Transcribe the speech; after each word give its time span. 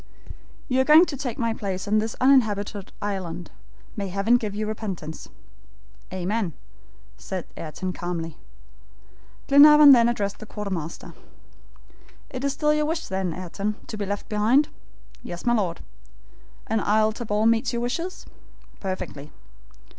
"You 0.67 0.81
are 0.81 0.83
going 0.83 1.05
to 1.05 1.15
take 1.15 1.37
my 1.37 1.53
place 1.53 1.87
on 1.87 1.99
this 1.99 2.15
uninhabited 2.19 2.91
island. 3.03 3.51
May 3.95 4.07
Heaven 4.07 4.37
give 4.37 4.55
you 4.55 4.65
repentance!" 4.65 5.29
"Amen," 6.11 6.53
said 7.17 7.45
Ayrton, 7.55 7.93
calmly. 7.93 8.35
Glenarvan 9.47 9.91
then 9.91 10.09
addressed 10.09 10.39
the 10.39 10.47
quartermaster. 10.47 11.13
"It 12.31 12.43
is 12.43 12.51
still 12.53 12.73
your 12.73 12.87
wish, 12.87 13.09
then, 13.09 13.31
Ayrton, 13.31 13.75
to 13.85 13.95
be 13.95 14.07
left 14.07 14.27
behind?" 14.27 14.69
"Yes, 15.21 15.45
my 15.45 15.53
Lord!" 15.53 15.81
"And 16.65 16.81
Isle 16.81 17.11
Tabor 17.11 17.45
meets 17.45 17.71
your 17.71 17.83
wishes?" 17.83 18.25
"Perfectly." 18.79 19.31